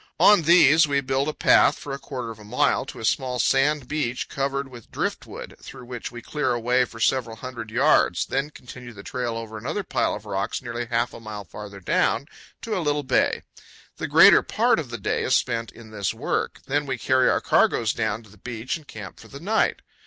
On 0.19 0.41
these 0.41 0.87
we 0.87 0.99
build 0.99 1.27
a 1.27 1.31
path 1.33 1.77
for 1.77 1.93
a 1.93 1.99
quarter 1.99 2.31
of 2.31 2.39
a 2.39 2.43
mile 2.43 2.85
to 2.87 2.97
a 2.99 3.05
small 3.05 3.37
sand 3.37 3.87
beach 3.87 4.29
covered 4.29 4.67
with 4.67 4.89
driftwood, 4.91 5.55
through 5.61 5.85
which 5.85 6.11
we 6.11 6.23
clear 6.23 6.53
a 6.53 6.59
way 6.59 6.85
for 6.85 6.99
several 6.99 7.35
158 7.35 7.77
8 7.79 7.79
CANYONS 7.79 8.23
OF 8.23 8.29
THE 8.29 8.33
COLORADO. 8.33 8.41
hundred 8.41 8.49
yards, 8.49 8.49
then 8.49 8.49
continue 8.49 8.93
the 8.93 9.03
trail 9.03 9.37
over 9.37 9.59
another 9.59 9.83
pile 9.83 10.15
of 10.15 10.25
rocks 10.25 10.59
nearly 10.59 10.85
half 10.87 11.13
a 11.13 11.19
mile 11.19 11.45
farther 11.45 11.79
down, 11.79 12.25
to 12.63 12.75
a 12.75 12.81
little 12.81 13.03
bay. 13.03 13.43
The 13.97 14.07
greater 14.07 14.41
part 14.41 14.79
of 14.79 14.89
the 14.89 14.97
day 14.97 15.21
is 15.21 15.35
spent 15.35 15.71
in 15.71 15.91
this 15.91 16.15
work. 16.15 16.61
Then 16.65 16.87
we 16.87 16.97
carry 16.97 17.29
our 17.29 17.39
cargoes 17.39 17.93
down 17.93 18.23
to 18.23 18.29
the 18.31 18.39
beach 18.39 18.77
and 18.77 18.87
camp 18.87 19.19
for 19.19 19.27
the 19.27 19.39
night. 19.39 19.83